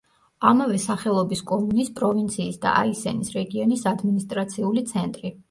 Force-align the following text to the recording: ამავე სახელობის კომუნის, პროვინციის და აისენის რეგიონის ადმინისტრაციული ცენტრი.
ამავე 0.51 0.77
სახელობის 0.85 1.43
კომუნის, 1.51 1.91
პროვინციის 1.99 2.57
და 2.65 2.73
აისენის 2.81 3.31
რეგიონის 3.37 3.87
ადმინისტრაციული 3.93 4.87
ცენტრი. 4.97 5.35